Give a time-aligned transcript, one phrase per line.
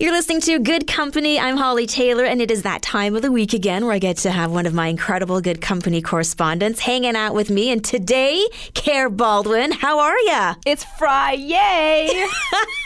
[0.00, 1.38] You're listening to Good Company.
[1.38, 4.16] I'm Holly Taylor, and it is that time of the week again where I get
[4.18, 7.70] to have one of my incredible Good Company correspondents hanging out with me.
[7.70, 10.54] And today, Care Baldwin, how are ya?
[10.64, 12.26] It's Fry, Yay.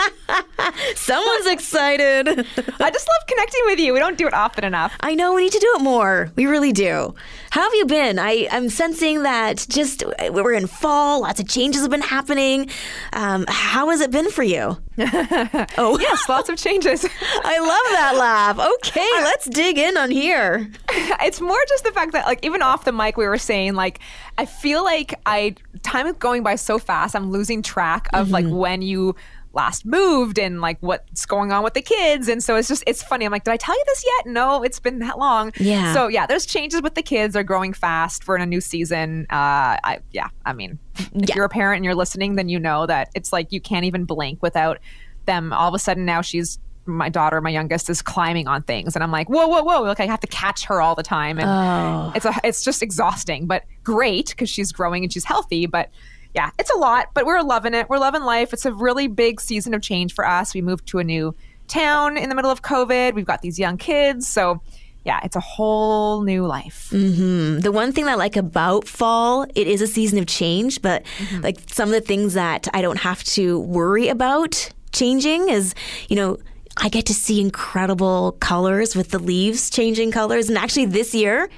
[0.94, 2.28] Someone's excited.
[2.80, 3.92] I just love connecting with you.
[3.92, 4.94] We don't do it often enough.
[5.00, 6.32] I know we need to do it more.
[6.34, 7.14] We really do.
[7.50, 8.18] How have you been?
[8.18, 12.70] I, I'm sensing that just we're in fall, lots of changes have been happening.
[13.12, 14.78] Um, how has it been for you?
[15.78, 17.04] oh, yes, lots of changes.
[17.44, 18.58] I love that laugh.
[18.58, 20.70] Okay, let's dig in on here.
[21.24, 24.00] It's more just the fact that, like, even off the mic, we were saying, like,
[24.38, 27.14] I feel like I time is going by so fast.
[27.14, 28.32] I'm losing track of mm-hmm.
[28.32, 29.14] like when you
[29.54, 32.28] last moved and like what's going on with the kids.
[32.28, 33.24] And so it's just, it's funny.
[33.24, 34.32] I'm like, did I tell you this yet?
[34.32, 35.52] No, it's been that long.
[35.58, 35.92] Yeah.
[35.94, 37.34] So yeah, there's changes with the kids.
[37.34, 38.26] They're growing fast.
[38.26, 39.26] We're in a new season.
[39.30, 41.34] Uh, I, yeah, I mean, if yeah.
[41.34, 44.04] you're a parent and you're listening, then you know that it's like you can't even
[44.04, 44.78] blink without
[45.26, 45.52] them.
[45.52, 49.04] All of a sudden now she's my daughter, my youngest, is climbing on things, and
[49.04, 49.82] I'm like, whoa, whoa, whoa!
[49.82, 52.12] Like I have to catch her all the time, and oh.
[52.14, 55.66] it's a, it's just exhausting, but great because she's growing and she's healthy.
[55.66, 55.90] But
[56.34, 57.88] yeah, it's a lot, but we're loving it.
[57.88, 58.52] We're loving life.
[58.52, 60.54] It's a really big season of change for us.
[60.54, 61.34] We moved to a new
[61.68, 63.14] town in the middle of COVID.
[63.14, 64.26] We've got these young kids.
[64.26, 64.62] So,
[65.04, 66.88] yeah, it's a whole new life.
[66.90, 67.60] Mm-hmm.
[67.60, 71.04] The one thing that I like about fall, it is a season of change, but
[71.18, 71.42] mm-hmm.
[71.42, 75.74] like some of the things that I don't have to worry about changing is,
[76.08, 76.38] you know,
[76.78, 80.48] I get to see incredible colors with the leaves changing colors.
[80.48, 81.50] And actually, this year,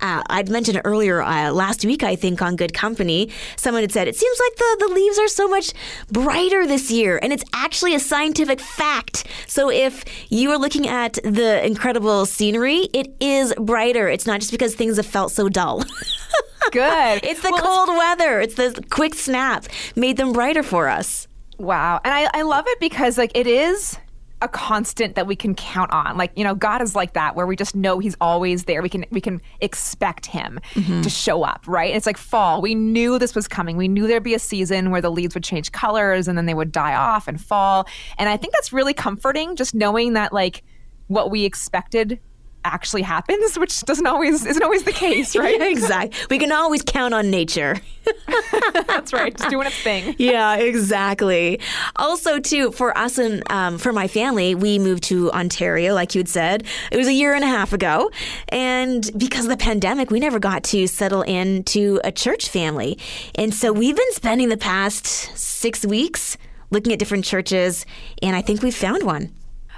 [0.00, 4.08] uh, I'd mentioned earlier uh, last week, I think, on Good Company, someone had said,
[4.08, 5.72] it seems like the, the leaves are so much
[6.10, 7.18] brighter this year.
[7.22, 9.26] And it's actually a scientific fact.
[9.46, 14.08] So if you are looking at the incredible scenery, it is brighter.
[14.08, 15.84] It's not just because things have felt so dull.
[16.72, 17.20] Good.
[17.22, 21.28] it's the well, cold weather, it's the quick snap made them brighter for us.
[21.58, 22.00] Wow.
[22.04, 23.96] And I, I love it because, like, it is
[24.44, 26.16] a constant that we can count on.
[26.16, 28.82] Like, you know, God is like that where we just know he's always there.
[28.82, 31.00] We can we can expect him mm-hmm.
[31.00, 31.94] to show up, right?
[31.94, 32.60] It's like fall.
[32.60, 33.76] We knew this was coming.
[33.76, 36.54] We knew there'd be a season where the leaves would change colors and then they
[36.54, 37.88] would die off and fall.
[38.18, 40.62] And I think that's really comforting just knowing that like
[41.08, 42.20] what we expected
[42.64, 45.58] actually happens, which doesn't always isn't always the case, right?
[45.58, 46.18] yeah, exactly.
[46.30, 47.76] We can always count on nature.
[48.86, 50.14] That's right, just doing its thing.
[50.24, 51.60] Yeah, exactly.
[51.96, 56.20] Also, too, for us and um, for my family, we moved to Ontario, like you
[56.20, 56.64] had said.
[56.90, 58.10] It was a year and a half ago,
[58.48, 62.98] and because of the pandemic, we never got to settle into a church family,
[63.34, 66.36] and so we've been spending the past six weeks
[66.70, 67.86] looking at different churches,
[68.22, 69.32] and I think we've found one.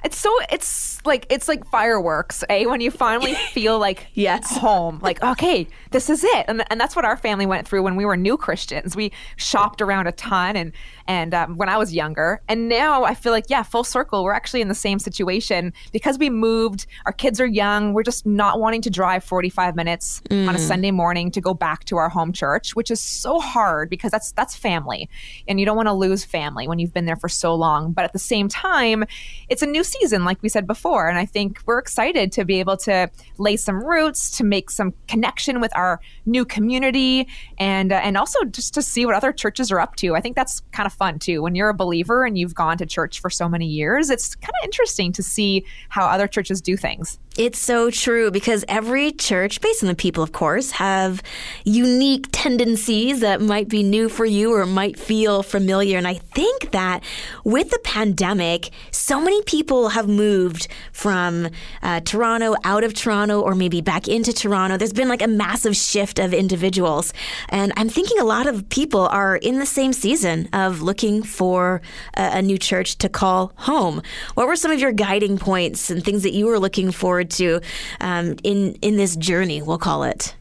[0.07, 2.65] It's so it's like it's like fireworks, eh?
[2.67, 5.01] When you finally feel like yes, home.
[5.03, 8.05] Like okay, this is it, and and that's what our family went through when we
[8.05, 8.95] were new Christians.
[8.95, 10.71] We shopped around a ton, and
[11.09, 14.23] and um, when I was younger, and now I feel like yeah, full circle.
[14.23, 16.87] We're actually in the same situation because we moved.
[17.05, 17.93] Our kids are young.
[17.93, 20.49] We're just not wanting to drive forty five minutes mm.
[20.49, 20.69] on a mm.
[20.69, 24.31] Sunday morning to go back to our home church, which is so hard because that's
[24.31, 25.11] that's family,
[25.49, 27.91] and you don't want to lose family when you've been there for so long.
[27.91, 29.05] But at the same time,
[29.49, 31.09] it's a new season, like we said before.
[31.09, 34.95] And I think we're excited to be able to lay some roots, to make some
[35.09, 39.71] connection with our new community, and uh, and also just to see what other churches
[39.73, 40.15] are up to.
[40.15, 41.43] I think that's kind of fun too.
[41.43, 44.53] When you're a believer and you've gone to church for so many years, it's kind
[44.63, 47.19] of interesting to see how other churches do things.
[47.37, 51.23] It's so true because every church, based on the people, of course, have
[51.65, 55.99] unique tendencies that might be new for you or might feel familiar.
[55.99, 57.05] And I think that
[57.45, 61.49] with the pandemic, so many people have moved from
[61.83, 64.79] uh, Toronto out of Toronto or maybe back into Toronto.
[64.79, 67.13] There's been like a massive shift of individuals.
[67.51, 71.83] And I'm thinking a lot of people are in the same season of looking for
[72.15, 74.01] a, a new church to call home.
[74.35, 76.93] What were some of your guiding points and things that you were looking
[77.27, 77.61] forward to
[78.01, 79.63] um, in in this journey.
[79.63, 80.35] We'll call it.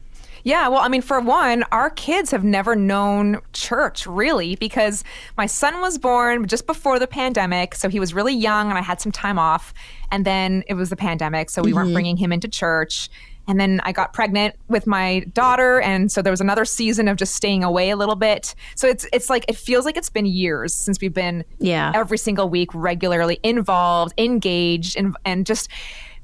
[0.44, 5.02] Yeah, well, I mean, for one, our kids have never known church really because
[5.36, 7.74] my son was born just before the pandemic.
[7.74, 9.74] So he was really young and I had some time off.
[10.12, 11.50] And then it was the pandemic.
[11.50, 11.78] So we mm-hmm.
[11.78, 13.10] weren't bringing him into church.
[13.48, 17.16] And then I got pregnant with my daughter, and so there was another season of
[17.16, 18.56] just staying away a little bit.
[18.74, 22.18] So it's it's like it feels like it's been years since we've been yeah every
[22.18, 25.68] single week regularly involved, engaged, and and just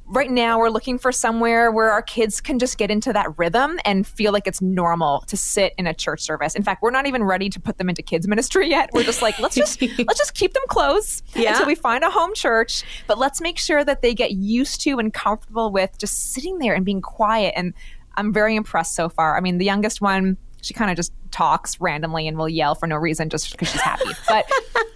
[0.06, 3.78] right now we're looking for somewhere where our kids can just get into that rhythm
[3.84, 6.54] and feel like it's normal to sit in a church service.
[6.54, 8.90] In fact, we're not even ready to put them into kids ministry yet.
[8.92, 11.52] We're just like, let's just let's just keep them close yeah.
[11.52, 14.98] until we find a home church, but let's make sure that they get used to
[14.98, 17.74] and comfortable with just sitting there and being quiet and
[18.14, 19.36] I'm very impressed so far.
[19.38, 22.86] I mean, the youngest one she kind of just talks randomly and will yell for
[22.86, 24.10] no reason just because she's happy.
[24.28, 24.48] But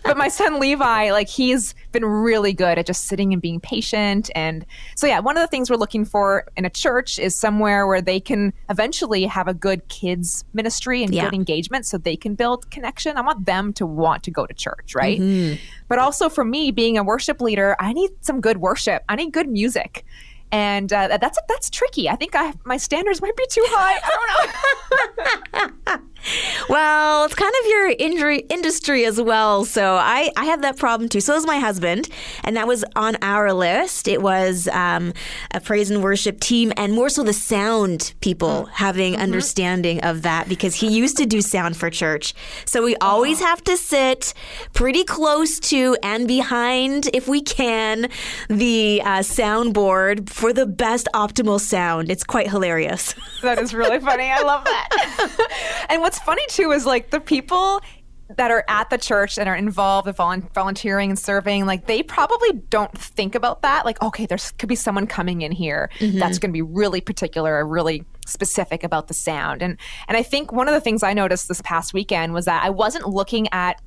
[0.05, 4.31] but my son Levi, like he's been really good at just sitting and being patient.
[4.35, 7.87] And so yeah, one of the things we're looking for in a church is somewhere
[7.87, 11.25] where they can eventually have a good kids ministry and Yeah.
[11.25, 13.17] good engagement so they can build connection.
[13.17, 15.19] I want them to want to go to church, right?
[15.19, 15.61] Mm-hmm.
[15.89, 19.03] But also for me, being a worship leader, I need some good worship.
[19.09, 20.05] I need good music.
[20.53, 22.09] And uh, that's that's tricky.
[22.09, 23.99] I think I my standards might be too high.
[24.01, 24.11] I
[25.53, 25.99] don't know.
[26.69, 29.65] Well, it's kind of your injury industry as well.
[29.65, 31.21] So I, I have that problem too.
[31.21, 32.09] So does my husband.
[32.43, 34.09] And that was on our list.
[34.09, 35.13] It was um,
[35.53, 40.49] a praise and worship team and more so the sound people having understanding of that
[40.49, 42.35] because he used to do sound for church.
[42.65, 44.35] So we always have to sit
[44.73, 48.09] pretty close to and behind, if we can,
[48.49, 52.11] the uh, soundboard for the best optimal sound.
[52.11, 53.15] It's quite hilarious.
[53.43, 54.25] that is really funny.
[54.25, 55.87] I love that.
[55.91, 57.81] and what's funny too is like the people
[58.37, 62.53] that are at the church and are involved with volunteering and serving, like they probably
[62.71, 63.85] don't think about that.
[63.85, 66.19] Like, okay, there's could be someone coming in here mm-hmm.
[66.19, 69.63] that's going to be really particular or really specific about the sound.
[69.63, 69.79] And
[70.09, 72.71] and I think one of the things I noticed this past weekend was that I
[72.71, 73.81] wasn't looking at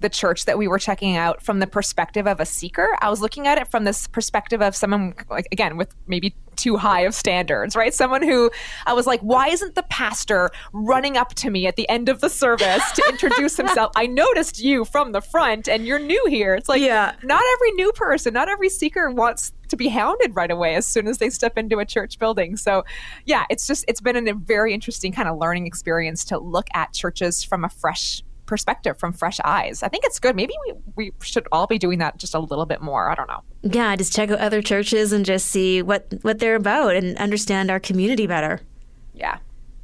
[0.00, 2.96] the church that we were checking out from the perspective of a seeker.
[3.00, 6.76] I was looking at it from this perspective of someone, like, again, with maybe too
[6.76, 7.92] high of standards, right?
[7.94, 8.50] Someone who
[8.86, 12.20] I was like, why isn't the pastor running up to me at the end of
[12.20, 13.92] the service to introduce himself?
[13.96, 16.54] I noticed you from the front and you're new here.
[16.54, 17.14] It's like, Yeah.
[17.22, 21.08] not every new person, not every seeker wants to be hounded right away as soon
[21.08, 22.56] as they step into a church building.
[22.56, 22.84] So,
[23.24, 26.92] yeah, it's just, it's been a very interesting kind of learning experience to look at
[26.92, 29.82] churches from a fresh perspective from fresh eyes.
[29.82, 30.36] I think it's good.
[30.36, 33.10] Maybe we, we should all be doing that just a little bit more.
[33.10, 33.42] I don't know.
[33.62, 37.70] Yeah, just check out other churches and just see what what they're about and understand
[37.70, 38.60] our community better.
[39.14, 39.38] Yeah.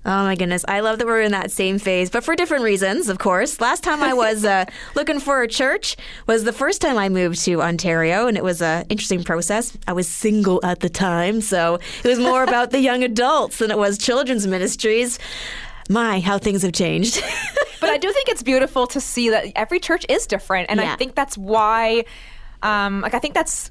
[0.04, 3.08] Oh my goodness, I love that we're in that same phase, but for different reasons,
[3.08, 3.60] of course.
[3.60, 4.64] Last time I was uh,
[4.96, 8.60] looking for a church was the first time I moved to Ontario, and it was
[8.60, 9.78] an interesting process.
[9.86, 13.70] I was single at the time, so it was more about the young adults than
[13.70, 15.20] it was children's ministries.
[15.88, 17.22] My, how things have changed.
[17.82, 20.92] but I do think it's beautiful to see that every church is different, and Yeah.
[20.92, 22.04] I think that's why,
[22.62, 23.70] um, like, I think that's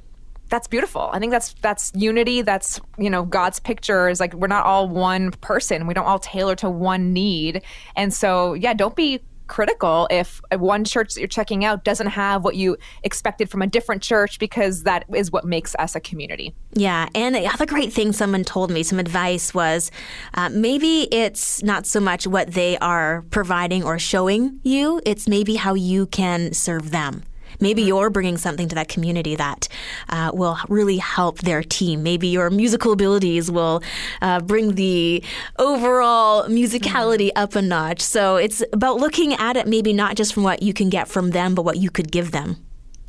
[0.49, 1.09] that's beautiful.
[1.13, 2.41] I think that's that's unity.
[2.41, 5.87] That's you know God's picture is like we're not all one person.
[5.87, 7.63] We don't all tailor to one need,
[7.95, 12.43] and so yeah, don't be critical if one church that you're checking out doesn't have
[12.43, 16.55] what you expected from a different church because that is what makes us a community.
[16.73, 19.91] Yeah, and the other great thing someone told me, some advice was
[20.35, 25.55] uh, maybe it's not so much what they are providing or showing you, it's maybe
[25.55, 27.23] how you can serve them.
[27.59, 29.67] Maybe you're bringing something to that community that
[30.09, 32.03] uh, will really help their team.
[32.03, 33.81] Maybe your musical abilities will
[34.21, 35.23] uh, bring the
[35.59, 38.01] overall musicality up a notch.
[38.01, 41.31] So it's about looking at it maybe not just from what you can get from
[41.31, 42.57] them, but what you could give them.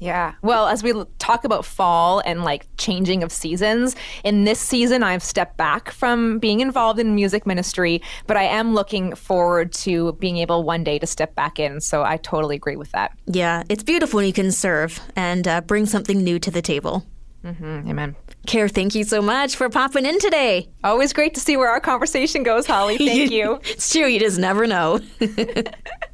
[0.02, 0.34] Yeah.
[0.42, 3.94] Well, as we talk about fall and like changing of seasons,
[4.24, 8.74] in this season, I've stepped back from being involved in music ministry, but I am
[8.74, 11.80] looking forward to being able one day to step back in.
[11.80, 13.16] So I totally agree with that.
[13.26, 17.06] Yeah, it's beautiful when you can serve and uh, bring something new to the table.
[17.44, 18.16] Mm, amen.
[18.46, 20.68] Care, thank you so much for popping in today.
[20.82, 22.98] Always great to see where our conversation goes, Holly.
[22.98, 23.60] Thank you.
[23.62, 24.98] it's true, you just never know.